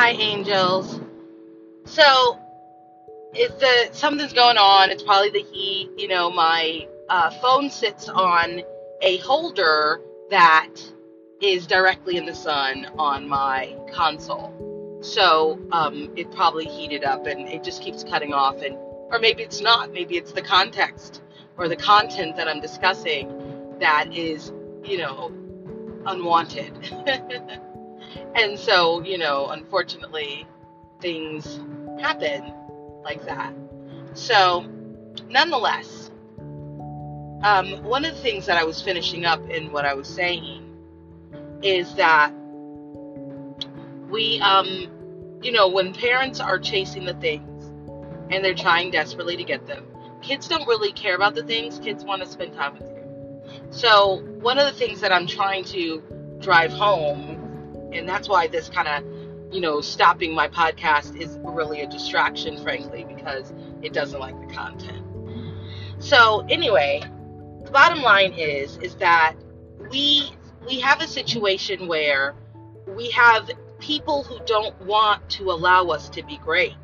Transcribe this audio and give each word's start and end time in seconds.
Hi, 0.00 0.10
angels. 0.10 1.00
So, 1.84 2.38
if 3.34 3.58
the 3.58 3.88
something's 3.90 4.32
going 4.32 4.56
on, 4.56 4.90
it's 4.90 5.02
probably 5.02 5.30
the 5.30 5.42
heat. 5.42 5.90
You 5.96 6.06
know, 6.06 6.30
my 6.30 6.86
uh, 7.08 7.30
phone 7.40 7.68
sits 7.68 8.08
on 8.08 8.62
a 9.02 9.16
holder 9.16 10.00
that 10.30 10.72
is 11.42 11.66
directly 11.66 12.16
in 12.16 12.26
the 12.26 12.34
sun 12.34 12.86
on 12.96 13.28
my 13.28 13.74
console. 13.92 15.00
So, 15.02 15.58
um, 15.72 16.12
it 16.14 16.30
probably 16.30 16.66
heated 16.66 17.02
up 17.02 17.26
and 17.26 17.48
it 17.48 17.64
just 17.64 17.82
keeps 17.82 18.04
cutting 18.04 18.32
off. 18.32 18.62
And 18.62 18.76
or 19.10 19.18
maybe 19.18 19.42
it's 19.42 19.60
not. 19.60 19.92
Maybe 19.92 20.16
it's 20.16 20.30
the 20.30 20.42
context 20.42 21.22
or 21.56 21.66
the 21.66 21.76
content 21.76 22.36
that 22.36 22.46
I'm 22.46 22.60
discussing 22.60 23.76
that 23.80 24.14
is, 24.14 24.52
you 24.84 24.98
know, 24.98 25.32
unwanted. 26.06 27.58
and 28.34 28.58
so, 28.58 29.02
you 29.02 29.18
know, 29.18 29.48
unfortunately, 29.48 30.46
things 31.00 31.60
happen 32.00 32.52
like 33.02 33.24
that. 33.26 33.52
So, 34.14 34.66
nonetheless, 35.28 36.10
um, 37.42 37.84
one 37.84 38.04
of 38.04 38.14
the 38.14 38.20
things 38.20 38.46
that 38.46 38.56
I 38.56 38.64
was 38.64 38.82
finishing 38.82 39.24
up 39.24 39.48
in 39.48 39.70
what 39.70 39.84
I 39.84 39.94
was 39.94 40.08
saying 40.08 40.64
is 41.62 41.94
that 41.94 42.32
we, 44.08 44.40
um, 44.40 45.38
you 45.42 45.52
know, 45.52 45.68
when 45.68 45.92
parents 45.92 46.40
are 46.40 46.58
chasing 46.58 47.04
the 47.04 47.14
things 47.14 47.66
and 48.30 48.44
they're 48.44 48.54
trying 48.54 48.90
desperately 48.90 49.36
to 49.36 49.44
get 49.44 49.66
them, 49.66 49.84
kids 50.20 50.48
don't 50.48 50.66
really 50.66 50.92
care 50.92 51.14
about 51.14 51.34
the 51.34 51.42
things, 51.42 51.78
kids 51.78 52.04
want 52.04 52.22
to 52.22 52.28
spend 52.28 52.54
time 52.54 52.74
with 52.74 52.88
you. 52.88 52.98
So, 53.70 54.22
one 54.40 54.58
of 54.58 54.66
the 54.66 54.78
things 54.78 55.00
that 55.00 55.12
I'm 55.12 55.26
trying 55.26 55.64
to 55.64 56.02
drive 56.40 56.72
home, 56.72 57.37
and 57.92 58.08
that's 58.08 58.28
why 58.28 58.46
this 58.46 58.68
kind 58.68 58.88
of, 58.88 59.54
you 59.54 59.60
know, 59.60 59.80
stopping 59.80 60.34
my 60.34 60.48
podcast 60.48 61.20
is 61.20 61.38
really 61.42 61.80
a 61.82 61.86
distraction, 61.86 62.62
frankly, 62.62 63.04
because 63.08 63.52
it 63.82 63.92
doesn't 63.92 64.20
like 64.20 64.38
the 64.46 64.52
content. 64.52 65.04
So, 65.98 66.46
anyway, 66.48 67.02
the 67.64 67.70
bottom 67.70 68.02
line 68.02 68.32
is 68.32 68.76
is 68.78 68.94
that 68.96 69.34
we 69.90 70.32
we 70.66 70.80
have 70.80 71.00
a 71.00 71.06
situation 71.06 71.88
where 71.88 72.34
we 72.86 73.10
have 73.10 73.50
people 73.78 74.22
who 74.22 74.38
don't 74.44 74.78
want 74.82 75.28
to 75.30 75.50
allow 75.50 75.86
us 75.86 76.08
to 76.10 76.22
be 76.22 76.38
great. 76.38 76.74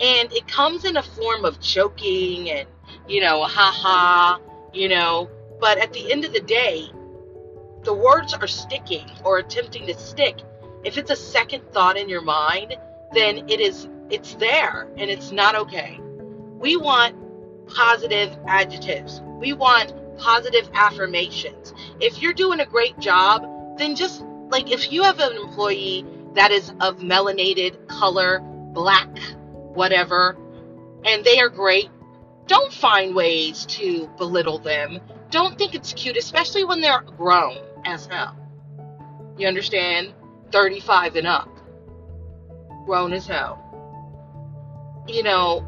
And 0.00 0.30
it 0.32 0.46
comes 0.46 0.84
in 0.84 0.96
a 0.96 1.02
form 1.02 1.44
of 1.44 1.60
joking 1.60 2.50
and, 2.50 2.68
you 3.08 3.20
know, 3.20 3.42
haha, 3.44 4.38
you 4.72 4.88
know, 4.88 5.30
but 5.60 5.78
at 5.78 5.92
the 5.92 6.12
end 6.12 6.24
of 6.24 6.32
the 6.32 6.40
day, 6.40 6.90
the 7.86 7.94
words 7.94 8.34
are 8.34 8.48
sticking 8.48 9.08
or 9.24 9.38
attempting 9.38 9.86
to 9.86 9.94
stick. 9.94 10.40
If 10.84 10.98
it's 10.98 11.12
a 11.12 11.16
second 11.16 11.62
thought 11.72 11.96
in 11.96 12.08
your 12.08 12.20
mind, 12.20 12.76
then 13.12 13.48
it 13.48 13.60
is 13.60 13.88
it's 14.10 14.34
there 14.34 14.88
and 14.96 15.08
it's 15.08 15.30
not 15.30 15.54
okay. 15.54 16.00
We 16.58 16.76
want 16.76 17.14
positive 17.68 18.36
adjectives. 18.46 19.20
We 19.38 19.52
want 19.52 19.94
positive 20.18 20.68
affirmations. 20.74 21.74
If 22.00 22.20
you're 22.20 22.32
doing 22.32 22.58
a 22.58 22.66
great 22.66 22.98
job, 22.98 23.46
then 23.78 23.94
just 23.94 24.24
like 24.48 24.72
if 24.72 24.90
you 24.90 25.04
have 25.04 25.20
an 25.20 25.36
employee 25.36 26.04
that 26.34 26.50
is 26.50 26.70
of 26.80 26.98
melanated 26.98 27.86
color, 27.86 28.40
black, 28.72 29.16
whatever, 29.74 30.36
and 31.04 31.24
they 31.24 31.38
are 31.38 31.48
great, 31.48 31.88
don't 32.48 32.72
find 32.72 33.14
ways 33.14 33.64
to 33.66 34.08
belittle 34.18 34.58
them. 34.58 35.00
Don't 35.30 35.56
think 35.56 35.74
it's 35.74 35.92
cute, 35.92 36.16
especially 36.16 36.64
when 36.64 36.80
they're 36.80 37.02
grown 37.02 37.58
as 37.86 38.06
hell. 38.06 38.36
You 39.38 39.46
understand? 39.48 40.12
35 40.50 41.16
and 41.16 41.26
up. 41.26 41.48
Grown 42.84 43.12
as 43.12 43.26
hell. 43.26 43.62
You 45.06 45.22
know, 45.22 45.64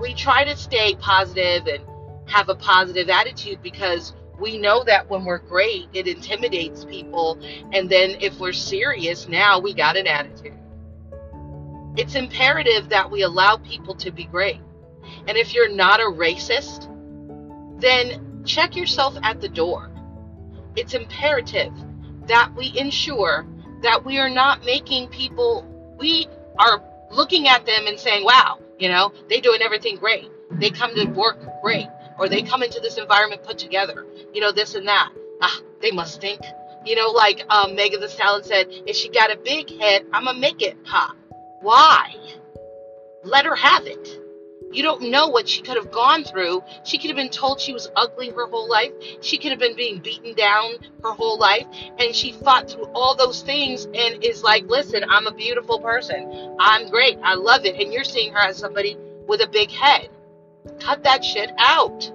we 0.00 0.14
try 0.14 0.44
to 0.44 0.56
stay 0.56 0.94
positive 0.96 1.66
and 1.66 1.84
have 2.28 2.48
a 2.48 2.54
positive 2.54 3.08
attitude 3.08 3.62
because 3.62 4.14
we 4.38 4.58
know 4.58 4.82
that 4.84 5.08
when 5.08 5.24
we're 5.24 5.38
great, 5.38 5.88
it 5.92 6.08
intimidates 6.08 6.84
people. 6.84 7.38
And 7.72 7.88
then 7.88 8.16
if 8.20 8.38
we're 8.40 8.52
serious, 8.52 9.28
now 9.28 9.60
we 9.60 9.74
got 9.74 9.96
an 9.96 10.06
attitude. 10.06 10.54
It's 11.96 12.14
imperative 12.14 12.88
that 12.88 13.10
we 13.10 13.22
allow 13.22 13.56
people 13.58 13.94
to 13.96 14.10
be 14.10 14.24
great. 14.24 14.60
And 15.26 15.36
if 15.36 15.54
you're 15.54 15.68
not 15.68 16.00
a 16.00 16.04
racist, 16.04 16.88
then 17.80 18.42
check 18.44 18.76
yourself 18.76 19.16
at 19.22 19.40
the 19.40 19.48
door. 19.48 19.89
It's 20.76 20.94
imperative 20.94 21.72
that 22.26 22.52
we 22.56 22.72
ensure 22.78 23.46
that 23.82 24.04
we 24.04 24.18
are 24.18 24.30
not 24.30 24.64
making 24.64 25.08
people, 25.08 25.66
we 25.98 26.28
are 26.58 26.82
looking 27.10 27.48
at 27.48 27.66
them 27.66 27.86
and 27.86 27.98
saying, 27.98 28.24
wow, 28.24 28.58
you 28.78 28.88
know, 28.88 29.12
they're 29.28 29.40
doing 29.40 29.62
everything 29.62 29.96
great. 29.96 30.30
They 30.52 30.70
come 30.70 30.94
to 30.94 31.04
work 31.06 31.38
great, 31.62 31.88
or 32.18 32.28
they 32.28 32.42
come 32.42 32.62
into 32.62 32.80
this 32.80 32.98
environment 32.98 33.42
put 33.42 33.58
together, 33.58 34.06
you 34.32 34.40
know, 34.40 34.52
this 34.52 34.74
and 34.74 34.86
that. 34.88 35.10
Ah, 35.42 35.60
they 35.80 35.90
must 35.90 36.14
stink. 36.14 36.40
You 36.84 36.96
know, 36.96 37.10
like 37.10 37.44
um, 37.50 37.74
Megan 37.74 38.00
Thee 38.00 38.08
Stallion 38.08 38.44
said, 38.44 38.66
if 38.86 38.96
she 38.96 39.08
got 39.10 39.32
a 39.32 39.36
big 39.36 39.70
head, 39.80 40.06
I'm 40.12 40.24
going 40.24 40.36
to 40.36 40.40
make 40.40 40.62
it 40.62 40.82
pop. 40.84 41.16
Why? 41.60 42.14
Let 43.22 43.44
her 43.44 43.54
have 43.54 43.86
it. 43.86 44.18
You 44.72 44.84
don't 44.84 45.10
know 45.10 45.26
what 45.26 45.48
she 45.48 45.62
could 45.62 45.76
have 45.76 45.90
gone 45.90 46.22
through. 46.22 46.62
She 46.84 46.96
could 46.98 47.10
have 47.10 47.16
been 47.16 47.30
told 47.30 47.60
she 47.60 47.72
was 47.72 47.90
ugly 47.96 48.30
her 48.30 48.46
whole 48.46 48.68
life. 48.68 48.92
She 49.20 49.36
could 49.36 49.50
have 49.50 49.58
been 49.58 49.74
being 49.74 49.98
beaten 49.98 50.34
down 50.34 50.74
her 51.02 51.12
whole 51.12 51.38
life. 51.38 51.66
And 51.98 52.14
she 52.14 52.32
fought 52.32 52.70
through 52.70 52.86
all 52.94 53.16
those 53.16 53.42
things 53.42 53.86
and 53.86 54.22
is 54.24 54.44
like, 54.44 54.64
listen, 54.66 55.04
I'm 55.08 55.26
a 55.26 55.34
beautiful 55.34 55.80
person. 55.80 56.56
I'm 56.60 56.88
great. 56.88 57.18
I 57.22 57.34
love 57.34 57.64
it. 57.64 57.80
And 57.80 57.92
you're 57.92 58.04
seeing 58.04 58.32
her 58.32 58.38
as 58.38 58.58
somebody 58.58 58.96
with 59.26 59.40
a 59.40 59.48
big 59.48 59.70
head. 59.70 60.08
Cut 60.78 61.02
that 61.02 61.24
shit 61.24 61.50
out. 61.58 62.10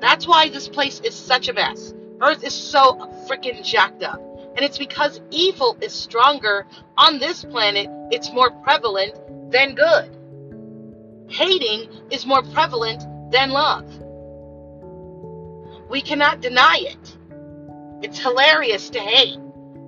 That's 0.00 0.26
why 0.26 0.48
this 0.48 0.68
place 0.68 0.98
is 1.00 1.14
such 1.14 1.48
a 1.48 1.52
mess. 1.52 1.94
Earth 2.20 2.42
is 2.42 2.54
so 2.54 2.94
freaking 3.28 3.64
jacked 3.64 4.02
up. 4.02 4.20
And 4.56 4.64
it's 4.64 4.78
because 4.78 5.20
evil 5.30 5.76
is 5.80 5.92
stronger 5.92 6.66
on 6.98 7.18
this 7.20 7.44
planet, 7.44 7.86
it's 8.10 8.32
more 8.32 8.50
prevalent 8.50 9.14
than 9.50 9.74
good. 9.74 10.10
Hating 11.28 11.88
is 12.10 12.26
more 12.26 12.42
prevalent 12.42 13.04
than 13.30 13.50
love. 13.50 13.86
We 15.88 16.00
cannot 16.00 16.40
deny 16.40 16.78
it. 16.80 17.16
It's 18.02 18.18
hilarious 18.18 18.90
to 18.90 18.98
hate. 18.98 19.38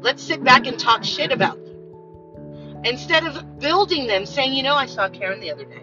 Let's 0.01 0.23
sit 0.23 0.45
back 0.45 0.67
and 0.67 0.79
talk 0.79 1.03
shit 1.03 1.33
about 1.33 1.59
you. 1.59 2.83
Instead 2.85 3.27
of 3.27 3.59
building 3.59 4.07
them, 4.07 4.27
saying, 4.27 4.53
you 4.53 4.63
know, 4.63 4.75
I 4.75 4.87
saw 4.87 5.09
Karen 5.09 5.41
the 5.41 5.51
other 5.51 5.65
day. 5.65 5.83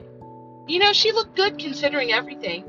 You 0.67 0.79
know, 0.79 0.93
she 0.93 1.11
looked 1.11 1.35
good 1.35 1.57
considering 1.57 2.11
everything. 2.11 2.63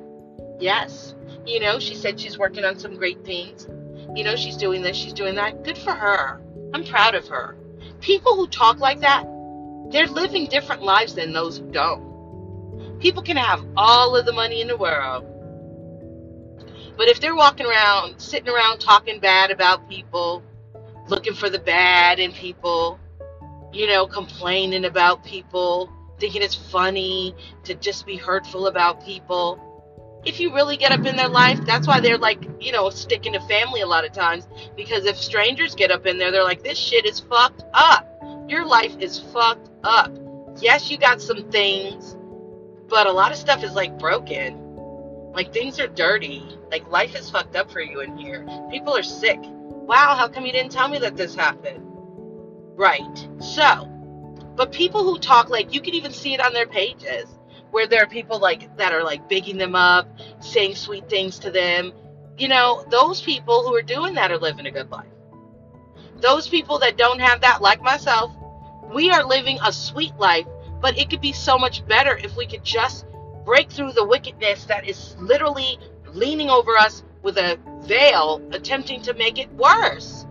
Yes. 0.59 1.15
You 1.47 1.61
know, 1.61 1.79
she 1.79 1.95
said 1.95 2.19
she's 2.19 2.39
working 2.39 2.65
on 2.65 2.79
some 2.79 2.97
great 2.97 3.25
things. 3.25 3.67
You 4.15 4.25
know, 4.25 4.37
she's 4.37 4.57
doing 4.57 4.83
this, 4.83 4.97
she's 4.97 5.13
doing 5.13 5.35
that. 5.35 5.65
Good 5.65 5.79
for 5.79 5.93
her. 5.93 6.41
I'm 6.75 6.85
proud 6.85 7.15
of 7.15 7.29
her. 7.29 7.57
People 8.01 8.37
who 8.37 8.47
talk 8.47 8.79
like 8.79 9.01
that, 9.01 9.25
they're 9.91 10.07
living 10.07 10.47
different 10.47 10.83
lives 10.83 11.15
than 11.15 11.33
those 11.33 11.59
who 11.59 11.71
don't. 11.71 12.12
People 13.03 13.23
can 13.23 13.37
have 13.37 13.67
all 13.77 14.15
of 14.15 14.27
the 14.27 14.33
money 14.33 14.61
in 14.61 14.69
the 14.69 14.77
world. 14.77 15.27
But 16.97 17.09
if 17.09 17.21
they're 17.21 17.35
walking 17.35 17.67
around, 17.67 18.21
sitting 18.21 18.49
around 18.49 18.79
talking 18.79 19.19
bad 19.19 19.51
about 19.51 19.91
people, 19.91 20.41
looking 21.09 21.35
for 21.35 21.51
the 21.51 21.59
bad 21.59 22.21
in 22.21 22.31
people, 22.31 23.01
you 23.73 23.89
know, 23.89 24.07
complaining 24.07 24.85
about 24.85 25.25
people, 25.25 25.91
thinking 26.21 26.43
it's 26.43 26.55
funny 26.55 27.35
to 27.65 27.75
just 27.75 28.07
be 28.07 28.17
hurtful 28.17 28.69
about 28.69 29.05
people, 29.05 29.59
if 30.25 30.39
you 30.39 30.55
really 30.55 30.77
get 30.77 30.93
up 30.93 31.05
in 31.05 31.17
their 31.17 31.29
life, 31.29 31.59
that's 31.67 31.89
why 31.89 31.99
they're 31.99 32.19
like, 32.19 32.49
you 32.61 32.71
know, 32.71 32.89
sticking 32.89 33.33
to 33.33 33.41
family 33.49 33.81
a 33.81 33.87
lot 33.87 34.05
of 34.05 34.13
times. 34.13 34.47
Because 34.77 35.07
if 35.07 35.17
strangers 35.17 35.75
get 35.75 35.91
up 35.91 36.07
in 36.07 36.19
there, 36.19 36.31
they're 36.31 36.45
like, 36.45 36.63
this 36.63 36.79
shit 36.79 37.05
is 37.05 37.19
fucked 37.19 37.65
up. 37.75 38.07
Your 38.47 38.65
life 38.65 38.97
is 39.01 39.19
fucked 39.19 39.71
up. 39.83 40.17
Yes, 40.61 40.89
you 40.89 40.99
got 40.99 41.21
some 41.21 41.51
things, 41.51 42.17
but 42.93 43.07
a 43.07 43.11
lot 43.13 43.33
of 43.33 43.39
stuff 43.39 43.65
is 43.65 43.73
like 43.73 43.99
broken. 43.99 44.55
Like 45.33 45.51
things 45.51 45.81
are 45.81 45.89
dirty. 45.89 46.47
Like 46.71 46.87
life 46.91 47.17
is 47.17 47.31
fucked 47.31 47.57
up 47.57 47.71
for 47.71 47.81
you 47.81 48.03
in 48.03 48.19
here. 48.19 48.47
People 48.71 48.95
are 48.95 49.03
sick. 49.03 49.39
Wow, 49.43 50.15
how 50.15 50.29
come 50.29 50.45
you 50.45 50.53
didn't 50.53 50.73
tell 50.73 50.89
me 50.89 50.99
that 50.99 51.17
this 51.17 51.35
happened? 51.35 51.81
Right. 52.77 53.29
So, 53.41 53.89
but 54.57 54.73
people 54.73 55.05
who 55.05 55.19
talk 55.19 55.49
like 55.49 55.73
you 55.73 55.81
can 55.81 55.95
even 55.95 56.13
see 56.13 56.35
it 56.35 56.41
on 56.41 56.53
their 56.53 56.67
pages 56.67 57.25
where 57.71 57.87
there 57.87 58.03
are 58.03 58.07
people 58.07 58.39
like 58.39 58.77
that 58.77 58.93
are 58.93 59.03
like 59.03 59.27
bigging 59.27 59.57
them 59.57 59.75
up, 59.75 60.07
saying 60.41 60.75
sweet 60.75 61.09
things 61.09 61.39
to 61.39 61.51
them. 61.51 61.95
You 62.37 62.49
know, 62.49 62.85
those 62.91 63.23
people 63.23 63.63
who 63.63 63.75
are 63.75 63.83
doing 63.83 64.13
that 64.15 64.31
are 64.31 64.39
living 64.39 64.67
a 64.67 64.71
good 64.71 64.91
life. 64.91 65.07
Those 66.17 66.47
people 66.47 66.79
that 66.81 66.99
don't 66.99 67.23
have 67.23 67.41
that, 67.41 67.63
like 67.63 67.81
myself, 67.81 68.37
we 68.93 69.11
are 69.11 69.25
living 69.25 69.59
a 69.65 69.73
sweet 69.73 70.15
life, 70.19 70.47
but 70.83 70.99
it 70.99 71.09
could 71.09 71.21
be 71.21 71.33
so 71.33 71.57
much 71.57 71.87
better 71.87 72.17
if 72.19 72.37
we 72.37 72.45
could 72.45 72.65
just 72.65 73.07
break 73.45 73.71
through 73.71 73.93
the 73.93 74.05
wickedness 74.05 74.65
that 74.67 74.87
is 74.87 75.17
literally 75.19 75.79
leaning 76.09 76.51
over 76.51 76.77
us 76.77 77.05
with 77.23 77.39
a 77.39 77.59
veil, 77.85 78.43
attempting 78.51 79.01
to 79.03 79.15
make 79.15 79.39
it 79.39 79.51
worse. 79.53 80.27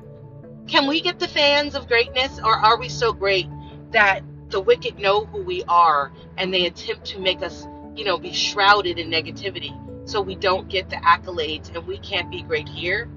Can 0.68 0.88
we 0.88 1.01
get 1.01 1.19
the 1.19 1.27
fans 1.27 1.74
of 1.74 1.88
greatness, 1.88 2.39
or 2.39 2.53
are 2.53 2.77
we 2.77 2.89
so 2.89 3.13
great 3.13 3.48
that 3.92 4.24
the 4.50 4.59
wicked 4.59 5.00
know 5.00 5.25
who 5.25 5.42
we 5.42 5.63
are 5.68 6.12
and 6.38 6.53
they 6.53 6.65
attempt 6.65 7.06
to 7.06 7.19
make 7.19 7.42
us, 7.42 7.65
you 7.95 8.03
know, 8.03 8.18
be 8.18 8.33
shrouded 8.33 9.00
in 9.00 9.09
negativity 9.09 9.77
so 10.07 10.21
we 10.21 10.36
don't 10.36 10.68
get 10.68 10.89
the 10.89 10.98
accolades 10.98 11.74
and 11.74 11.88
we 11.88 11.98
can't 12.00 12.30
be 12.30 12.42
great 12.42 12.68
here. 12.68 13.09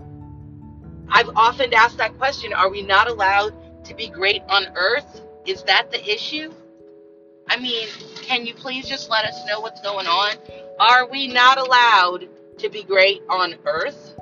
I've 1.08 1.30
often 1.36 1.74
asked 1.74 1.98
that 1.98 2.16
question 2.16 2.52
are 2.52 2.70
we 2.70 2.82
not 2.82 3.08
allowed 3.08 3.84
to 3.84 3.94
be 3.94 4.08
great 4.08 4.42
on 4.48 4.66
earth? 4.76 5.22
Is 5.44 5.62
that 5.64 5.90
the 5.90 6.02
issue? 6.08 6.52
I 7.48 7.58
mean, 7.58 7.88
can 8.22 8.46
you 8.46 8.54
please 8.54 8.88
just 8.88 9.10
let 9.10 9.24
us 9.24 9.40
know 9.46 9.60
what's 9.60 9.80
going 9.80 10.06
on? 10.06 10.36
Are 10.80 11.08
we 11.08 11.28
not 11.28 11.58
allowed 11.58 12.28
to 12.58 12.68
be 12.68 12.82
great 12.82 13.22
on 13.28 13.54
earth? 13.64 14.14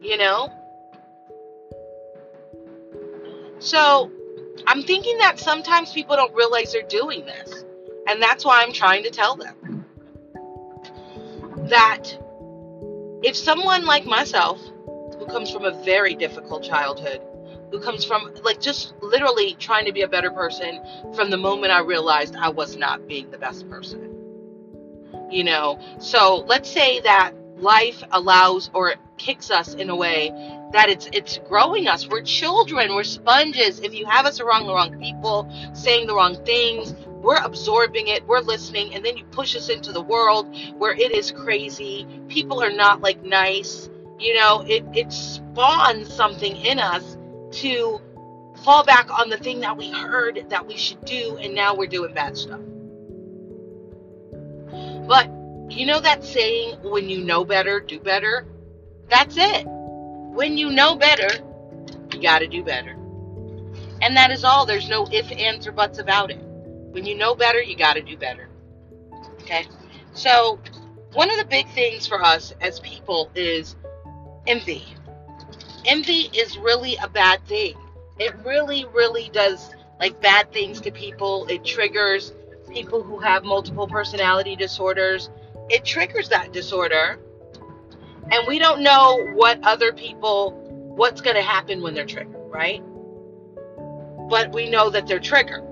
You 0.00 0.16
know? 0.18 0.52
So, 3.60 4.10
I'm 4.66 4.82
thinking 4.82 5.18
that 5.18 5.38
sometimes 5.38 5.92
people 5.92 6.16
don't 6.16 6.34
realize 6.34 6.72
they're 6.72 6.82
doing 6.82 7.24
this. 7.24 7.64
And 8.08 8.20
that's 8.20 8.44
why 8.44 8.62
I'm 8.62 8.72
trying 8.72 9.04
to 9.04 9.10
tell 9.10 9.36
them 9.36 9.84
that 11.68 12.18
if 13.22 13.36
someone 13.36 13.84
like 13.84 14.04
myself, 14.04 14.60
who 15.18 15.26
comes 15.26 15.50
from 15.50 15.64
a 15.64 15.82
very 15.84 16.16
difficult 16.16 16.64
childhood, 16.64 17.22
who 17.72 17.80
comes 17.80 18.04
from 18.04 18.30
like 18.44 18.60
just 18.60 18.94
literally 19.00 19.54
trying 19.54 19.86
to 19.86 19.92
be 19.92 20.02
a 20.02 20.08
better 20.08 20.30
person 20.30 20.80
from 21.14 21.30
the 21.30 21.38
moment 21.38 21.72
I 21.72 21.80
realized 21.80 22.36
I 22.36 22.50
was 22.50 22.76
not 22.76 23.08
being 23.08 23.30
the 23.30 23.38
best 23.38 23.68
person. 23.68 24.10
You 25.30 25.44
know, 25.44 25.80
so 25.98 26.44
let's 26.46 26.70
say 26.70 27.00
that 27.00 27.32
life 27.56 28.04
allows 28.12 28.70
or 28.74 28.94
kicks 29.16 29.50
us 29.50 29.72
in 29.74 29.88
a 29.88 29.96
way 29.96 30.30
that 30.72 30.90
it's 30.90 31.08
it's 31.12 31.38
growing 31.48 31.88
us. 31.88 32.06
We're 32.06 32.22
children, 32.22 32.94
we're 32.94 33.04
sponges. 33.04 33.80
If 33.80 33.94
you 33.94 34.04
have 34.04 34.26
us 34.26 34.38
around 34.40 34.66
the 34.66 34.74
wrong 34.74 35.00
people, 35.00 35.50
saying 35.72 36.06
the 36.06 36.14
wrong 36.14 36.36
things, 36.44 36.94
we're 37.22 37.42
absorbing 37.42 38.08
it, 38.08 38.26
we're 38.26 38.40
listening, 38.40 38.94
and 38.94 39.02
then 39.02 39.16
you 39.16 39.24
push 39.26 39.56
us 39.56 39.70
into 39.70 39.92
the 39.92 40.02
world 40.02 40.54
where 40.76 40.92
it 40.92 41.12
is 41.12 41.32
crazy. 41.32 42.06
People 42.28 42.62
are 42.62 42.72
not 42.72 43.00
like 43.00 43.22
nice. 43.22 43.88
You 44.18 44.34
know, 44.34 44.62
it, 44.68 44.84
it 44.92 45.10
spawns 45.10 46.12
something 46.12 46.54
in 46.56 46.78
us 46.78 47.16
to 47.52 48.00
fall 48.64 48.84
back 48.84 49.10
on 49.10 49.28
the 49.30 49.36
thing 49.36 49.60
that 49.60 49.76
we 49.76 49.90
heard 49.90 50.46
that 50.50 50.66
we 50.66 50.76
should 50.76 51.04
do, 51.04 51.36
and 51.40 51.54
now 51.54 51.74
we're 51.74 51.86
doing 51.86 52.14
bad 52.14 52.36
stuff. 52.36 52.60
But 55.06 55.28
you 55.70 55.86
know 55.86 56.00
that 56.00 56.24
saying, 56.24 56.78
when 56.82 57.08
you 57.08 57.24
know 57.24 57.44
better, 57.44 57.80
do 57.80 57.98
better? 57.98 58.46
That's 59.08 59.36
it. 59.36 59.64
When 59.66 60.56
you 60.56 60.70
know 60.70 60.96
better, 60.96 61.28
you 62.12 62.22
got 62.22 62.38
to 62.38 62.46
do 62.46 62.62
better. 62.62 62.96
And 64.00 64.16
that 64.16 64.30
is 64.30 64.44
all. 64.44 64.66
There's 64.66 64.88
no 64.88 65.06
ifs, 65.10 65.30
ands, 65.32 65.66
or 65.66 65.72
buts 65.72 65.98
about 65.98 66.30
it. 66.30 66.38
When 66.40 67.06
you 67.06 67.16
know 67.16 67.34
better, 67.34 67.62
you 67.62 67.76
got 67.76 67.94
to 67.94 68.02
do 68.02 68.16
better. 68.16 68.48
Okay? 69.42 69.66
So, 70.14 70.58
one 71.12 71.30
of 71.30 71.38
the 71.38 71.44
big 71.44 71.68
things 71.68 72.06
for 72.06 72.22
us 72.22 72.54
as 72.60 72.80
people 72.80 73.30
is 73.34 73.76
envy 74.46 74.84
envy 75.84 76.30
is 76.32 76.58
really 76.58 76.96
a 76.96 77.08
bad 77.08 77.44
thing. 77.46 77.74
It 78.18 78.34
really, 78.44 78.84
really 78.92 79.30
does 79.32 79.74
like 80.00 80.20
bad 80.20 80.52
things 80.52 80.80
to 80.82 80.90
people. 80.90 81.46
It 81.48 81.64
triggers 81.64 82.32
people 82.72 83.02
who 83.02 83.18
have 83.18 83.44
multiple 83.44 83.86
personality 83.86 84.56
disorders. 84.56 85.30
It 85.68 85.84
triggers 85.84 86.28
that 86.30 86.52
disorder. 86.52 87.18
And 88.30 88.46
we 88.46 88.58
don't 88.58 88.82
know 88.82 89.30
what 89.34 89.58
other 89.62 89.92
people, 89.92 90.52
what's 90.96 91.20
going 91.20 91.36
to 91.36 91.42
happen 91.42 91.82
when 91.82 91.94
they're 91.94 92.06
triggered, 92.06 92.36
right? 92.48 92.82
But 94.28 94.52
we 94.52 94.70
know 94.70 94.90
that 94.90 95.06
they're 95.06 95.20
triggered. 95.20 95.64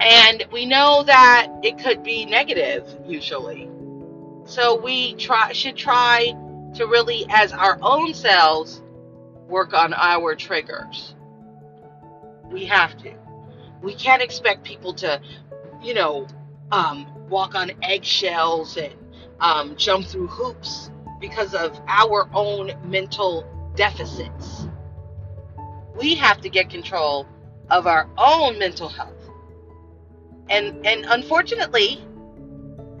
And 0.00 0.44
we 0.52 0.66
know 0.66 1.02
that 1.04 1.48
it 1.62 1.78
could 1.78 2.02
be 2.02 2.24
negative 2.26 2.84
usually. 3.06 3.70
So 4.44 4.80
we 4.80 5.14
try 5.14 5.52
should 5.52 5.76
try 5.76 6.34
to 6.74 6.86
really, 6.86 7.26
as 7.28 7.52
our 7.52 7.78
own 7.82 8.14
selves, 8.14 8.82
work 9.48 9.72
on 9.74 9.94
our 9.94 10.34
triggers. 10.34 11.14
We 12.50 12.64
have 12.66 12.96
to. 12.98 13.14
We 13.82 13.94
can't 13.94 14.22
expect 14.22 14.64
people 14.64 14.94
to, 14.94 15.20
you 15.82 15.94
know, 15.94 16.26
um, 16.72 17.06
walk 17.28 17.54
on 17.54 17.70
eggshells 17.82 18.76
and 18.76 18.94
um, 19.40 19.76
jump 19.76 20.06
through 20.06 20.28
hoops 20.28 20.90
because 21.20 21.54
of 21.54 21.80
our 21.86 22.28
own 22.34 22.72
mental 22.84 23.46
deficits. 23.76 24.68
We 25.96 26.14
have 26.16 26.40
to 26.40 26.48
get 26.48 26.70
control 26.70 27.26
of 27.70 27.86
our 27.86 28.08
own 28.18 28.58
mental 28.58 28.88
health. 28.88 29.10
And 30.48 30.86
and 30.86 31.06
unfortunately, 31.08 32.04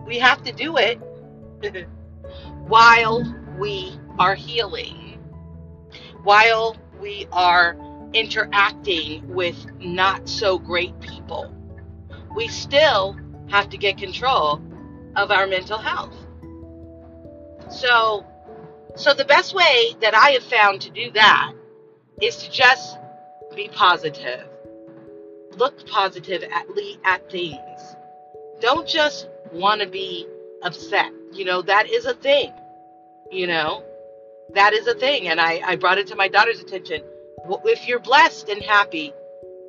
we 0.06 0.18
have 0.18 0.42
to 0.44 0.52
do 0.52 0.76
it 0.76 0.98
while 2.66 3.22
we 3.58 3.98
are 4.18 4.34
healing, 4.34 5.18
while 6.22 6.76
we 7.00 7.26
are 7.32 7.76
interacting 8.12 9.26
with 9.28 9.66
not 9.78 10.28
so 10.28 10.58
great 10.58 10.98
people, 11.00 11.52
we 12.34 12.48
still 12.48 13.16
have 13.48 13.68
to 13.70 13.76
get 13.76 13.98
control 13.98 14.60
of 15.16 15.30
our 15.30 15.46
mental 15.46 15.78
health. 15.78 16.14
So, 17.70 18.24
so 18.96 19.14
the 19.14 19.24
best 19.24 19.54
way 19.54 19.94
that 20.00 20.14
I 20.14 20.30
have 20.30 20.44
found 20.44 20.80
to 20.82 20.90
do 20.90 21.10
that 21.12 21.52
is 22.22 22.36
to 22.38 22.50
just 22.50 22.96
be 23.54 23.68
positive. 23.68 24.48
Look 25.56 25.86
positive 25.86 26.42
at 26.42 26.66
at 27.04 27.30
things. 27.30 27.80
Don't 28.60 28.86
just 28.88 29.28
want 29.52 29.80
to 29.80 29.86
be 29.86 30.26
upset. 30.62 31.12
You 31.32 31.44
know, 31.44 31.62
that 31.62 31.88
is 31.90 32.06
a 32.06 32.14
thing. 32.14 32.52
You 33.30 33.46
know, 33.46 33.82
that 34.54 34.72
is 34.72 34.86
a 34.86 34.94
thing. 34.94 35.28
And 35.28 35.40
I, 35.40 35.60
I 35.64 35.76
brought 35.76 35.98
it 35.98 36.06
to 36.08 36.16
my 36.16 36.28
daughter's 36.28 36.60
attention. 36.60 37.02
If 37.64 37.88
you're 37.88 38.00
blessed 38.00 38.48
and 38.48 38.62
happy, 38.62 39.12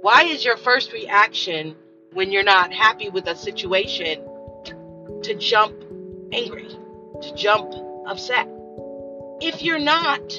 why 0.01 0.23
is 0.23 0.45
your 0.45 0.57
first 0.57 0.93
reaction 0.93 1.75
when 2.13 2.31
you're 2.31 2.43
not 2.43 2.71
happy 2.71 3.09
with 3.09 3.27
a 3.27 3.35
situation 3.35 4.21
to 5.23 5.35
jump 5.35 5.75
angry, 6.31 6.69
to 7.21 7.35
jump 7.35 7.74
upset? 8.07 8.47
If 9.41 9.62
you're 9.62 9.79
not, 9.79 10.33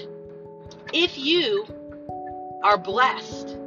if 0.92 1.18
you 1.18 1.66
are 2.62 2.78
blessed, 2.78 3.58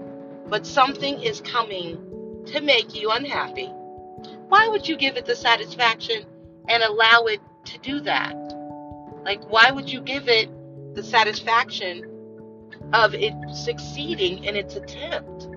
but 0.47 0.65
something 0.65 1.21
is 1.21 1.41
coming 1.41 2.43
to 2.47 2.61
make 2.61 2.95
you 2.95 3.11
unhappy, 3.11 3.67
why 4.47 4.67
would 4.67 4.87
you 4.87 4.97
give 4.97 5.17
it 5.17 5.25
the 5.25 5.35
satisfaction 5.35 6.25
and 6.67 6.81
allow 6.81 7.25
it 7.25 7.39
to 7.65 7.77
do 7.79 7.99
that? 8.01 8.35
Like, 9.29 9.47
why 9.51 9.69
would 9.69 9.93
you 9.93 10.01
give 10.01 10.27
it 10.27 10.49
the 10.95 11.03
satisfaction 11.03 12.03
of 12.93 13.13
it 13.13 13.35
succeeding 13.53 14.43
in 14.43 14.55
its 14.55 14.75
attempt? 14.75 15.47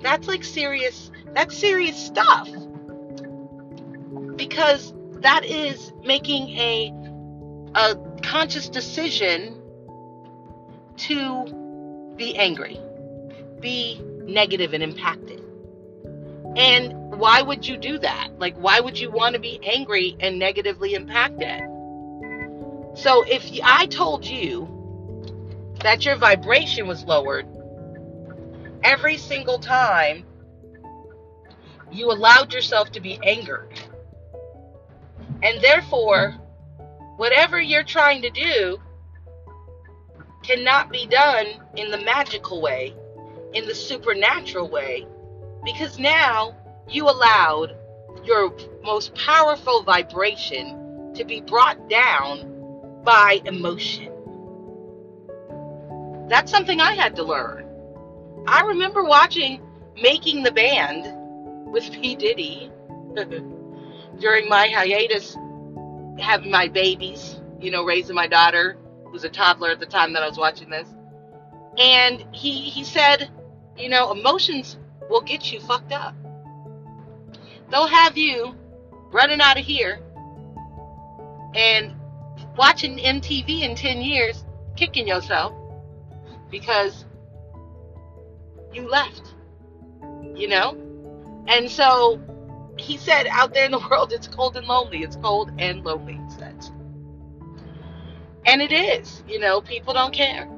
That's 0.00 0.26
like 0.26 0.42
serious, 0.42 1.10
that's 1.34 1.54
serious 1.54 1.94
stuff. 1.94 2.48
Because 4.34 4.94
that 5.16 5.44
is 5.44 5.92
making 6.02 6.48
a, 6.56 6.90
a 7.74 7.96
conscious 8.22 8.70
decision 8.70 9.60
to 10.96 12.14
be 12.16 12.34
angry, 12.34 12.80
be 13.60 14.00
negative 14.24 14.72
and 14.72 14.82
impacted. 14.82 15.44
And 16.56 16.94
why 17.18 17.42
would 17.42 17.68
you 17.68 17.76
do 17.76 17.98
that? 17.98 18.30
Like, 18.38 18.56
why 18.56 18.80
would 18.80 18.98
you 18.98 19.10
want 19.10 19.34
to 19.34 19.38
be 19.38 19.60
angry 19.62 20.16
and 20.18 20.38
negatively 20.38 20.94
impacted? 20.94 21.62
So 23.00 23.22
if 23.22 23.50
I 23.64 23.86
told 23.86 24.26
you 24.26 24.68
that 25.82 26.04
your 26.04 26.16
vibration 26.16 26.86
was 26.86 27.02
lowered 27.04 27.46
every 28.84 29.16
single 29.16 29.58
time 29.58 30.24
you 31.90 32.12
allowed 32.12 32.52
yourself 32.52 32.92
to 32.92 33.00
be 33.00 33.18
angered, 33.22 33.72
and 35.42 35.62
therefore, 35.62 36.32
whatever 37.16 37.58
you're 37.58 37.84
trying 37.84 38.20
to 38.20 38.30
do 38.30 38.78
cannot 40.42 40.92
be 40.92 41.06
done 41.06 41.46
in 41.76 41.90
the 41.90 42.04
magical 42.04 42.60
way, 42.60 42.94
in 43.54 43.66
the 43.66 43.74
supernatural 43.74 44.68
way, 44.68 45.06
because 45.64 45.98
now 45.98 46.54
you 46.86 47.08
allowed 47.08 47.74
your 48.24 48.54
most 48.82 49.14
powerful 49.14 49.82
vibration 49.84 51.12
to 51.14 51.24
be 51.24 51.40
brought 51.40 51.88
down 51.88 52.49
by 53.04 53.40
emotion. 53.44 54.12
That's 56.28 56.50
something 56.50 56.80
I 56.80 56.94
had 56.94 57.16
to 57.16 57.24
learn. 57.24 57.66
I 58.46 58.62
remember 58.62 59.04
watching 59.04 59.60
Making 60.00 60.42
the 60.42 60.52
Band 60.52 61.72
with 61.72 61.90
P. 61.92 62.14
Diddy 62.14 62.70
during 64.18 64.48
my 64.48 64.68
hiatus, 64.68 65.36
having 66.18 66.50
my 66.50 66.68
babies, 66.68 67.40
you 67.60 67.70
know, 67.70 67.84
raising 67.84 68.14
my 68.14 68.26
daughter, 68.26 68.76
who's 69.06 69.24
a 69.24 69.28
toddler 69.28 69.70
at 69.70 69.80
the 69.80 69.86
time 69.86 70.12
that 70.12 70.22
I 70.22 70.28
was 70.28 70.38
watching 70.38 70.70
this. 70.70 70.88
And 71.78 72.24
he, 72.32 72.52
he 72.52 72.84
said, 72.84 73.30
you 73.76 73.88
know, 73.88 74.12
emotions 74.12 74.78
will 75.08 75.22
get 75.22 75.52
you 75.52 75.60
fucked 75.60 75.92
up. 75.92 76.14
They'll 77.70 77.86
have 77.86 78.16
you 78.16 78.54
running 79.12 79.40
out 79.40 79.58
of 79.58 79.64
here 79.64 80.00
and 81.54 81.94
watching 82.56 82.98
MTV 82.98 83.62
in 83.62 83.74
10 83.74 84.00
years, 84.00 84.44
kicking 84.76 85.06
yourself 85.06 85.52
because 86.50 87.04
you 88.72 88.88
left, 88.88 89.34
you 90.34 90.48
know? 90.48 90.76
And 91.48 91.70
so 91.70 92.20
he 92.76 92.96
said, 92.96 93.26
out 93.28 93.54
there 93.54 93.64
in 93.64 93.72
the 93.72 93.78
world, 93.90 94.12
it's 94.12 94.28
cold 94.28 94.56
and 94.56 94.66
lonely. 94.66 95.02
It's 95.02 95.16
cold 95.16 95.52
and 95.58 95.84
lonely, 95.84 96.14
he 96.14 96.30
said. 96.38 96.56
And 98.46 98.62
it 98.62 98.72
is, 98.72 99.22
you 99.28 99.38
know, 99.38 99.60
people 99.60 99.92
don't 99.92 100.12
care. 100.14 100.48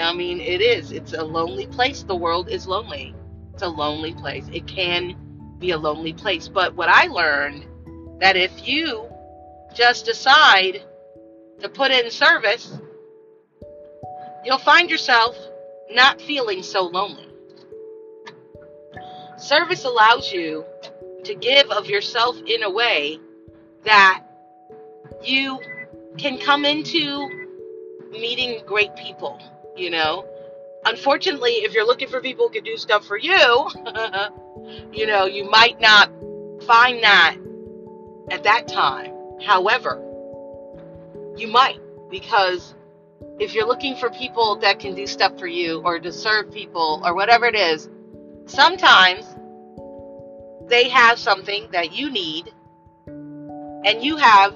I 0.00 0.12
mean, 0.12 0.40
it 0.40 0.60
is. 0.60 0.92
It's 0.92 1.12
a 1.12 1.22
lonely 1.22 1.66
place. 1.66 2.02
The 2.02 2.16
world 2.16 2.48
is 2.48 2.66
lonely. 2.66 3.14
It's 3.52 3.62
a 3.62 3.68
lonely 3.68 4.14
place. 4.14 4.46
It 4.52 4.66
can 4.66 5.16
be 5.58 5.70
a 5.70 5.78
lonely 5.78 6.12
place. 6.12 6.48
But 6.48 6.74
what 6.74 6.88
I 6.88 7.06
learned 7.06 7.66
that 8.20 8.36
if 8.36 8.66
you 8.66 9.08
just 9.74 10.06
decide 10.06 10.82
to 11.64 11.70
put 11.70 11.90
in 11.90 12.10
service, 12.10 12.78
you'll 14.44 14.58
find 14.58 14.90
yourself 14.90 15.34
not 15.90 16.20
feeling 16.20 16.62
so 16.62 16.82
lonely. 16.82 17.26
Service 19.38 19.84
allows 19.84 20.30
you 20.30 20.64
to 21.24 21.34
give 21.34 21.70
of 21.70 21.86
yourself 21.86 22.36
in 22.46 22.62
a 22.62 22.70
way 22.70 23.18
that 23.84 24.24
you 25.22 25.58
can 26.18 26.38
come 26.38 26.66
into 26.66 27.28
meeting 28.10 28.60
great 28.66 28.94
people, 28.96 29.40
you 29.74 29.88
know. 29.88 30.26
Unfortunately, 30.84 31.52
if 31.64 31.72
you're 31.72 31.86
looking 31.86 32.08
for 32.08 32.20
people 32.20 32.48
who 32.48 32.54
can 32.54 32.64
do 32.64 32.76
stuff 32.76 33.06
for 33.06 33.16
you, 33.16 33.70
you 34.92 35.06
know, 35.06 35.24
you 35.24 35.48
might 35.50 35.80
not 35.80 36.10
find 36.66 37.02
that 37.02 37.36
at 38.30 38.44
that 38.44 38.68
time. 38.68 39.12
However, 39.42 40.03
you 41.36 41.48
might 41.48 41.80
because 42.10 42.74
if 43.38 43.54
you're 43.54 43.66
looking 43.66 43.96
for 43.96 44.10
people 44.10 44.56
that 44.56 44.78
can 44.78 44.94
do 44.94 45.06
stuff 45.06 45.38
for 45.38 45.46
you 45.46 45.82
or 45.84 45.98
to 45.98 46.12
serve 46.12 46.52
people 46.52 47.02
or 47.04 47.14
whatever 47.14 47.46
it 47.46 47.54
is, 47.54 47.88
sometimes 48.46 49.26
they 50.68 50.88
have 50.88 51.18
something 51.18 51.68
that 51.72 51.92
you 51.92 52.10
need 52.10 52.52
and 53.06 54.02
you 54.02 54.16
have 54.16 54.54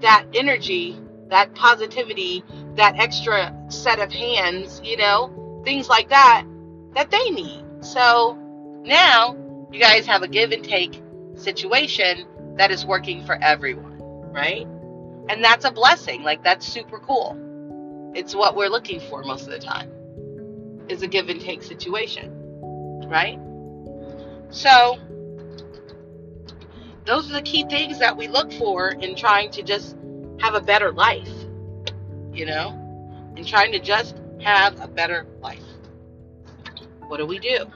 that 0.00 0.26
energy, 0.34 0.98
that 1.28 1.54
positivity, 1.54 2.42
that 2.74 2.98
extra 2.98 3.54
set 3.68 4.00
of 4.00 4.12
hands, 4.12 4.80
you 4.84 4.96
know, 4.96 5.62
things 5.64 5.88
like 5.88 6.08
that 6.08 6.44
that 6.94 7.10
they 7.10 7.30
need. 7.30 7.64
So 7.80 8.38
now 8.82 9.36
you 9.70 9.80
guys 9.80 10.06
have 10.06 10.22
a 10.22 10.28
give 10.28 10.52
and 10.52 10.64
take 10.64 11.02
situation 11.36 12.26
that 12.56 12.70
is 12.70 12.86
working 12.86 13.24
for 13.24 13.36
everyone, 13.42 13.98
right? 14.32 14.66
And 15.28 15.42
that's 15.42 15.64
a 15.64 15.70
blessing. 15.70 16.22
Like 16.22 16.42
that's 16.44 16.66
super 16.66 16.98
cool. 16.98 17.38
It's 18.14 18.34
what 18.34 18.56
we're 18.56 18.68
looking 18.68 19.00
for 19.00 19.22
most 19.22 19.42
of 19.42 19.50
the 19.50 19.58
time. 19.58 19.90
Is 20.88 21.02
a 21.02 21.06
give 21.06 21.28
and 21.28 21.40
take 21.40 21.62
situation, 21.62 22.30
right? 23.08 23.38
So 24.50 24.98
those 27.06 27.30
are 27.30 27.34
the 27.34 27.42
key 27.42 27.64
things 27.68 27.98
that 27.98 28.16
we 28.16 28.28
look 28.28 28.52
for 28.52 28.90
in 28.90 29.14
trying 29.14 29.50
to 29.52 29.62
just 29.62 29.96
have 30.40 30.54
a 30.54 30.60
better 30.60 30.92
life, 30.92 31.28
you 32.32 32.46
know, 32.46 32.70
and 33.36 33.46
trying 33.46 33.72
to 33.72 33.78
just 33.78 34.16
have 34.40 34.80
a 34.80 34.88
better 34.88 35.26
life. 35.40 35.64
What 37.08 37.18
do 37.18 37.26
we 37.26 37.38
do? 37.38 37.66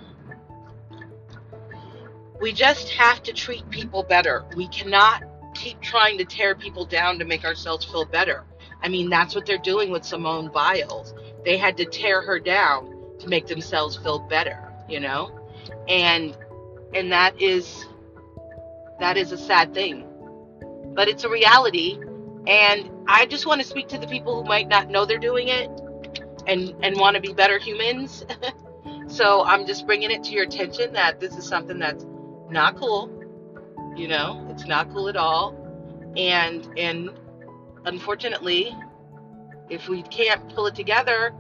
We 2.41 2.53
just 2.53 2.91
have 2.91 3.23
to 3.25 3.33
treat 3.33 3.69
people 3.71 4.03
better. 4.03 4.45
We 4.55 4.69
cannot 4.69 5.25
keep 5.59 5.81
trying 5.81 6.17
to 6.19 6.25
tear 6.25 6.55
people 6.55 6.85
down 6.85 7.19
to 7.19 7.25
make 7.25 7.45
ourselves 7.45 7.85
feel 7.85 8.05
better. 8.05 8.45
I 8.81 8.89
mean, 8.89 9.11
that's 9.11 9.35
what 9.35 9.45
they're 9.45 9.59
doing 9.59 9.91
with 9.91 10.05
Simone 10.05 10.51
Biles. 10.53 11.15
They 11.45 11.57
had 11.57 11.77
to 11.79 11.85
tear 11.85 12.23
her 12.23 12.39
down 12.39 12.95
to 13.19 13.29
make 13.29 13.47
themselves 13.47 13.97
feel 13.97 14.21
better, 14.21 14.73
you 14.89 15.01
know? 15.01 15.31
And 15.89 16.37
and 16.95 17.13
that 17.13 17.41
is 17.41 17.87
that 19.01 19.17
is 19.17 19.33
a 19.33 19.39
sad 19.39 19.75
thing. 19.75 20.07
But 20.95 21.09
it's 21.09 21.25
a 21.25 21.29
reality 21.29 21.99
and 22.47 22.91
I 23.09 23.27
just 23.27 23.47
want 23.47 23.61
to 23.61 23.67
speak 23.67 23.89
to 23.89 23.99
the 23.99 24.07
people 24.07 24.43
who 24.43 24.49
might 24.49 24.69
not 24.69 24.89
know 24.89 25.05
they're 25.05 25.19
doing 25.19 25.49
it 25.49 25.71
and 26.47 26.75
and 26.83 26.97
want 26.99 27.17
to 27.17 27.21
be 27.21 27.33
better 27.33 27.59
humans. 27.59 28.25
so 29.09 29.45
I'm 29.45 29.67
just 29.67 29.87
bringing 29.87 30.11
it 30.11 30.23
to 30.25 30.31
your 30.31 30.45
attention 30.45 30.93
that 30.93 31.19
this 31.19 31.37
is 31.37 31.47
something 31.47 31.79
that's 31.79 32.07
not 32.49 32.77
cool. 32.77 33.18
You 33.99 34.07
know, 34.07 34.47
it's 34.49 34.65
not 34.65 34.91
cool 34.93 35.09
at 35.09 35.17
all. 35.17 35.57
And 36.17 36.67
and 36.79 37.11
unfortunately, 37.85 38.75
if 39.69 39.89
we 39.89 40.03
can't 40.05 40.49
pull 40.55 40.67
it 40.67 40.77
together, 40.77 41.33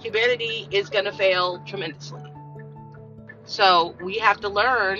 humanity 0.00 0.66
is 0.72 0.90
going 0.90 1.04
to 1.04 1.12
fail 1.12 1.62
tremendously. 1.64 2.22
So 3.44 3.94
we 4.02 4.18
have 4.18 4.40
to 4.40 4.48
learn 4.48 4.98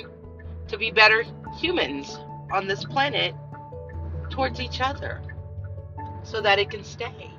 to 0.68 0.78
be 0.78 0.92
better 0.92 1.24
humans 1.58 2.16
on 2.52 2.68
this 2.68 2.84
planet 2.84 3.34
towards 4.30 4.60
each 4.60 4.80
other 4.80 5.20
so 6.22 6.40
that 6.40 6.60
it 6.60 6.70
can 6.70 6.84
stay. 6.84 7.30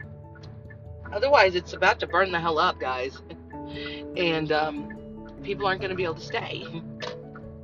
Otherwise, 1.14 1.56
it's 1.56 1.72
about 1.72 2.00
to 2.02 2.08
burn 2.08 2.32
the 2.32 2.40
hell 2.40 2.60
up, 2.60 2.78
guys. 2.78 3.22
and 4.18 4.52
um, 4.52 5.38
people 5.44 5.66
aren't 5.66 5.80
going 5.80 5.92
to 5.92 5.96
be 5.96 6.04
able 6.04 6.16
to 6.16 6.22
stay. 6.22 6.66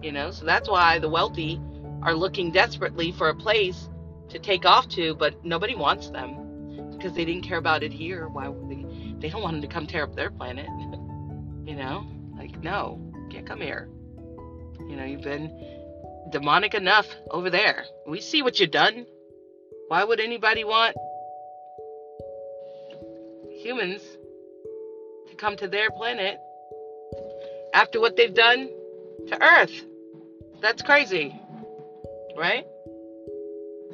you 0.04 0.12
know, 0.12 0.32
so 0.32 0.46
that's 0.46 0.70
why 0.70 1.00
the 1.00 1.08
wealthy 1.08 1.62
are 2.02 2.14
looking 2.14 2.52
desperately 2.52 3.14
for 3.14 3.30
a 3.30 3.36
place 3.36 3.88
to 4.30 4.38
take 4.38 4.66
off 4.66 4.90
to, 4.90 5.16
but 5.16 5.46
nobody 5.46 5.76
wants 5.76 6.10
them 6.10 6.92
because 6.92 7.14
they 7.16 7.24
didn't 7.24 7.44
care 7.44 7.58
about 7.58 7.84
it 7.84 7.94
here. 7.94 8.28
Why 8.28 8.50
would 8.50 8.70
they? 8.70 8.86
They 9.20 9.30
don't 9.30 9.42
want 9.42 9.54
them 9.54 9.62
to 9.62 9.68
come 9.68 9.88
tear 9.88 10.04
up 10.04 10.14
their 10.14 10.30
planet. 10.30 10.66
you 11.66 11.76
know, 11.76 12.06
like 12.38 12.62
no, 12.62 13.00
can't 13.32 13.48
come 13.48 13.62
here. 13.62 13.88
You 14.80 14.98
know, 14.98 15.06
you've 15.06 15.22
been 15.22 16.28
demonic 16.32 16.74
enough 16.74 17.08
over 17.32 17.50
there. 17.50 17.86
We 18.06 18.20
see 18.20 18.42
what 18.42 18.60
you've 18.60 18.72
done. 18.72 19.06
Why 19.88 20.04
would 20.04 20.20
anybody 20.20 20.66
want 20.66 20.98
humans 23.62 24.02
to 25.30 25.36
come 25.36 25.56
to 25.58 25.70
their 25.70 25.90
planet 25.92 26.38
after 27.74 28.02
what 28.02 28.18
they've 28.18 28.34
done 28.34 28.70
to 29.30 29.42
Earth? 29.42 29.86
That's 30.64 30.82
crazy. 30.82 31.38
Right? 32.38 32.66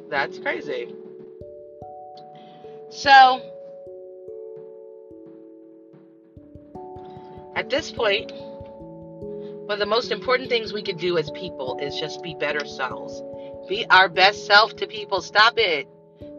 That's 0.08 0.38
crazy. 0.38 0.94
So, 2.90 3.42
at 7.56 7.68
this 7.70 7.90
point, 7.90 8.30
one 8.32 9.72
of 9.72 9.78
the 9.80 9.86
most 9.86 10.12
important 10.12 10.48
things 10.48 10.72
we 10.72 10.84
could 10.84 10.98
do 10.98 11.18
as 11.18 11.28
people 11.32 11.76
is 11.82 11.98
just 11.98 12.22
be 12.22 12.36
better 12.38 12.64
selves. 12.64 13.20
Be 13.68 13.84
our 13.90 14.08
best 14.08 14.46
self 14.46 14.76
to 14.76 14.86
people. 14.86 15.22
Stop 15.22 15.54
it. 15.56 15.88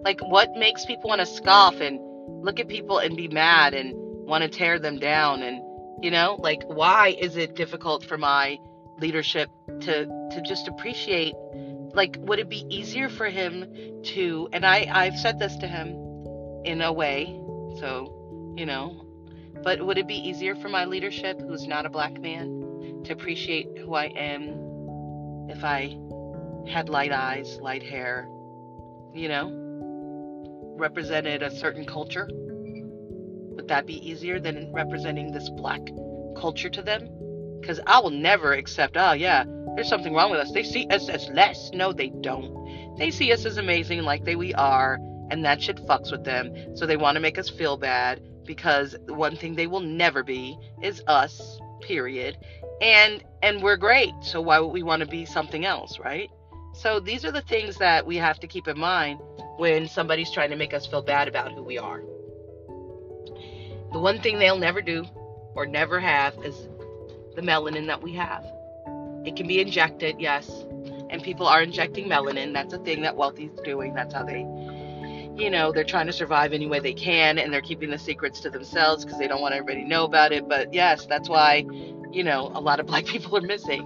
Like, 0.06 0.22
what 0.22 0.56
makes 0.56 0.86
people 0.86 1.10
want 1.10 1.20
to 1.20 1.26
scoff 1.26 1.76
and 1.82 2.00
look 2.42 2.58
at 2.62 2.70
people 2.70 3.00
and 3.00 3.18
be 3.18 3.28
mad 3.28 3.74
and 3.74 3.94
want 4.26 4.44
to 4.44 4.50
tear 4.50 4.80
them 4.80 4.98
down? 4.98 5.44
And, 5.44 5.62
you 6.02 6.10
know, 6.10 6.38
like, 6.40 6.64
why 6.68 7.18
is 7.20 7.36
it 7.36 7.54
difficult 7.54 8.06
for 8.06 8.18
my 8.18 8.58
leadership 8.98 9.50
to, 9.82 10.06
to 10.06 10.42
just 10.42 10.68
appreciate? 10.68 11.36
Like, 11.94 12.18
would 12.22 12.40
it 12.40 12.50
be 12.50 12.66
easier 12.70 13.10
for 13.10 13.28
him 13.30 13.66
to, 14.04 14.50
and 14.54 14.66
I, 14.66 14.88
I've 14.92 15.18
said 15.18 15.40
this 15.40 15.56
to 15.58 15.68
him 15.68 15.90
in 16.66 16.82
a 16.82 16.92
way, 16.92 17.26
so, 17.80 18.54
you 18.58 18.66
know, 18.66 19.06
but 19.64 19.86
would 19.86 19.98
it 19.98 20.08
be 20.08 20.16
easier 20.16 20.56
for 20.56 20.70
my 20.70 20.86
leadership, 20.86 21.40
who's 21.40 21.68
not 21.68 21.86
a 21.86 21.90
black 21.90 22.20
man, 22.20 23.04
to 23.06 23.14
appreciate 23.14 23.68
who 23.78 23.94
I 23.94 24.06
am 24.06 25.50
if 25.50 25.64
I 25.64 25.98
had 26.70 26.90
light 26.90 27.12
eyes, 27.12 27.58
light 27.62 27.84
hair, 27.84 28.28
you 29.14 29.28
know, 29.28 29.52
represented 30.78 31.44
a 31.44 31.52
certain 31.52 31.86
culture? 31.86 32.30
Would 32.32 33.68
that 33.68 33.86
be 33.86 33.96
easier 34.08 34.40
than 34.40 34.72
representing 34.74 35.32
this 35.32 35.50
black 35.50 35.82
culture 36.40 36.70
to 36.70 36.82
them? 36.82 37.08
Because 37.62 37.80
I 37.88 38.00
will 38.00 38.10
never 38.10 38.54
accept, 38.54 38.98
oh, 38.98 39.14
yeah, 39.14 39.46
there's 39.76 39.88
something 39.88 40.14
wrong 40.14 40.32
with 40.32 40.40
us. 40.40 40.52
They 40.52 40.64
see 40.64 40.88
us 40.88 41.08
as 41.08 41.30
less. 41.30 41.72
No, 41.74 41.94
they 41.94 42.10
don't. 42.10 42.98
They 42.98 43.12
see 43.12 43.32
us 43.32 43.46
as 43.46 43.58
amazing, 43.58 44.02
like 44.02 44.26
they 44.26 44.36
we 44.36 44.54
are, 44.56 45.00
and 45.30 45.46
that 45.46 45.62
shit 45.62 45.78
fucks 45.78 46.12
with 46.12 46.24
them. 46.24 46.76
So 46.76 46.86
they 46.86 46.98
want 46.98 47.16
to 47.16 47.22
make 47.22 47.38
us 47.38 47.50
feel 47.50 47.78
bad 47.78 48.22
because 48.46 48.96
one 49.08 49.38
thing 49.38 49.56
they 49.56 49.68
will 49.68 49.80
never 49.80 50.24
be 50.24 50.58
is 50.82 51.02
us. 51.08 51.60
Period. 51.82 52.38
And 52.82 53.24
and 53.42 53.64
we're 53.64 53.78
great. 53.78 54.14
So 54.22 54.42
why 54.42 54.60
would 54.60 54.74
we 54.74 54.84
want 54.84 55.02
to 55.02 55.08
be 55.08 55.26
something 55.26 55.66
else, 55.66 56.00
right? 56.00 56.30
So 56.74 57.00
these 57.00 57.26
are 57.26 57.32
the 57.32 57.42
things 57.42 57.78
that 57.78 58.06
we 58.06 58.18
have 58.18 58.40
to 58.40 58.48
keep 58.48 58.68
in 58.68 58.78
mind 58.78 59.20
when 59.58 59.88
somebody's 59.88 60.32
trying 60.32 60.52
to 60.52 60.56
make 60.56 60.74
us 60.74 60.86
feel 60.86 61.02
bad 61.02 61.28
about 61.28 61.54
who 61.54 61.64
we 61.64 61.78
are. 61.78 62.02
The 63.94 64.00
one 64.00 64.22
thing 64.22 64.40
they'll 64.40 64.58
never 64.58 64.82
do 64.82 65.06
or 65.56 65.66
never 65.66 66.00
have 66.00 66.34
is 66.46 66.70
the 67.36 67.42
melanin 67.42 67.88
that 67.88 68.02
we 68.02 68.14
have. 68.16 68.46
It 69.26 69.36
can 69.36 69.48
be 69.48 69.60
injected, 69.60 70.16
yes. 70.20 70.50
And 71.10 71.22
people 71.22 71.46
are 71.46 71.62
injecting 71.62 72.08
melanin. 72.08 72.54
That's 72.54 72.74
a 72.74 72.80
thing 72.80 73.02
that 73.02 73.16
Wealthy's 73.16 73.60
doing. 73.64 73.94
That's 73.94 74.14
how 74.14 74.24
they, 74.24 74.40
you 75.36 75.50
know, 75.50 75.72
they're 75.72 75.84
trying 75.84 76.08
to 76.08 76.14
survive 76.14 76.54
any 76.54 76.68
way 76.68 76.80
they 76.80 76.94
can 76.94 77.38
and 77.38 77.54
they're 77.54 77.62
keeping 77.62 77.92
the 77.92 78.00
secrets 78.00 78.40
to 78.42 78.50
themselves 78.50 79.06
because 79.06 79.20
they 79.20 79.28
don't 79.28 79.42
want 79.42 79.54
everybody 79.54 79.84
to 79.84 79.88
know 79.88 80.06
about 80.06 80.32
it. 80.32 80.48
But 80.48 80.74
yes, 80.74 81.06
that's 81.06 81.30
why, 81.30 81.66
you 82.12 82.24
know, 82.24 82.52
a 82.56 82.62
lot 82.62 82.80
of 82.80 82.88
black 82.88 83.06
people 83.14 83.38
are 83.38 83.42
missing. 83.42 83.82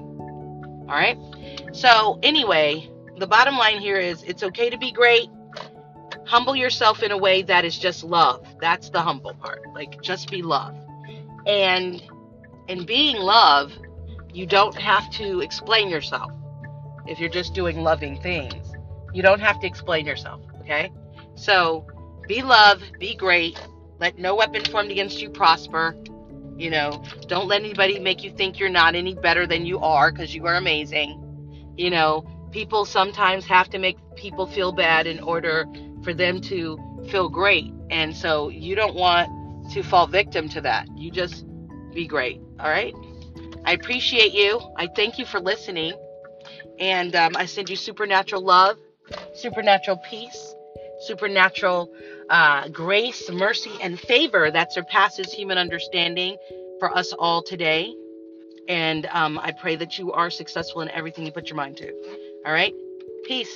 All 0.87 0.95
right. 0.95 1.17
So, 1.73 2.19
anyway, 2.23 2.89
the 3.17 3.27
bottom 3.27 3.57
line 3.57 3.79
here 3.79 3.97
is 3.97 4.23
it's 4.23 4.43
okay 4.43 4.69
to 4.69 4.77
be 4.77 4.91
great. 4.91 5.29
Humble 6.25 6.55
yourself 6.55 7.03
in 7.03 7.11
a 7.11 7.17
way 7.17 7.41
that 7.41 7.65
is 7.65 7.77
just 7.77 8.03
love. 8.03 8.45
That's 8.61 8.89
the 8.89 9.01
humble 9.01 9.33
part. 9.33 9.61
Like, 9.73 10.01
just 10.01 10.29
be 10.29 10.41
love. 10.41 10.75
And 11.45 12.01
in 12.67 12.85
being 12.85 13.17
love, 13.17 13.71
you 14.33 14.45
don't 14.45 14.75
have 14.75 15.09
to 15.11 15.41
explain 15.41 15.89
yourself 15.89 16.31
if 17.07 17.19
you're 17.19 17.29
just 17.29 17.53
doing 17.53 17.81
loving 17.81 18.19
things. 18.21 18.73
You 19.13 19.21
don't 19.21 19.39
have 19.39 19.59
to 19.61 19.67
explain 19.67 20.05
yourself, 20.05 20.41
okay? 20.61 20.91
So 21.35 21.85
be 22.27 22.41
love, 22.41 22.81
be 22.99 23.15
great. 23.15 23.59
Let 23.99 24.17
no 24.17 24.35
weapon 24.35 24.65
formed 24.65 24.91
against 24.91 25.21
you 25.21 25.29
prosper. 25.29 25.95
You 26.57 26.69
know, 26.69 27.03
don't 27.27 27.47
let 27.47 27.61
anybody 27.61 27.99
make 27.99 28.23
you 28.23 28.31
think 28.31 28.59
you're 28.59 28.69
not 28.69 28.95
any 28.95 29.13
better 29.13 29.45
than 29.45 29.65
you 29.65 29.79
are 29.79 30.11
because 30.11 30.33
you 30.33 30.45
are 30.47 30.55
amazing. 30.55 31.73
You 31.77 31.89
know, 31.89 32.25
people 32.51 32.85
sometimes 32.85 33.45
have 33.45 33.69
to 33.69 33.77
make 33.77 33.97
people 34.15 34.47
feel 34.47 34.71
bad 34.71 35.07
in 35.07 35.19
order 35.19 35.65
for 36.03 36.13
them 36.13 36.39
to 36.41 36.77
feel 37.09 37.29
great. 37.29 37.73
And 37.89 38.15
so 38.15 38.49
you 38.49 38.75
don't 38.75 38.95
want 38.95 39.29
to 39.73 39.83
fall 39.83 40.07
victim 40.07 40.47
to 40.49 40.61
that. 40.61 40.87
You 40.95 41.11
just 41.11 41.45
be 41.95 42.07
great. 42.07 42.39
All 42.59 42.69
right. 42.69 42.93
I 43.65 43.73
appreciate 43.73 44.33
you. 44.33 44.61
I 44.77 44.87
thank 44.95 45.17
you 45.17 45.25
for 45.25 45.39
listening. 45.39 45.93
And 46.79 47.15
um, 47.15 47.35
I 47.35 47.45
send 47.45 47.69
you 47.69 47.75
supernatural 47.75 48.43
love, 48.43 48.77
supernatural 49.33 49.97
peace, 50.09 50.53
supernatural 51.01 51.91
uh, 52.29 52.67
grace, 52.69 53.29
mercy, 53.31 53.71
and 53.81 53.99
favor 53.99 54.51
that 54.51 54.73
surpasses 54.73 55.31
human 55.31 55.57
understanding 55.57 56.37
for 56.79 56.95
us 56.95 57.13
all 57.13 57.41
today. 57.41 57.93
And 58.67 59.05
um, 59.07 59.39
I 59.39 59.53
pray 59.53 59.75
that 59.77 59.97
you 59.97 60.11
are 60.11 60.29
successful 60.29 60.81
in 60.81 60.89
everything 60.89 61.25
you 61.25 61.31
put 61.31 61.47
your 61.47 61.55
mind 61.55 61.77
to. 61.77 61.91
All 62.45 62.53
right? 62.53 62.73
Peace. 63.25 63.53